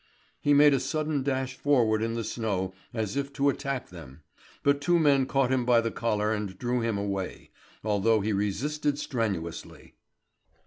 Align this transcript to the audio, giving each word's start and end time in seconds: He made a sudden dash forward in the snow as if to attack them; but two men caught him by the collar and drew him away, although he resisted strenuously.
He 0.41 0.55
made 0.55 0.73
a 0.73 0.79
sudden 0.79 1.21
dash 1.21 1.53
forward 1.55 2.01
in 2.01 2.15
the 2.15 2.23
snow 2.23 2.73
as 2.91 3.15
if 3.15 3.31
to 3.33 3.49
attack 3.49 3.89
them; 3.89 4.23
but 4.63 4.81
two 4.81 4.97
men 4.97 5.27
caught 5.27 5.51
him 5.51 5.63
by 5.63 5.79
the 5.79 5.91
collar 5.91 6.33
and 6.33 6.57
drew 6.57 6.81
him 6.81 6.97
away, 6.97 7.51
although 7.83 8.19
he 8.21 8.33
resisted 8.33 8.97
strenuously. 8.97 9.93